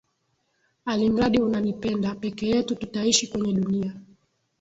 [0.85, 3.93] Alimradi unanipenda, peke yetu tutaishi kwenye dunia.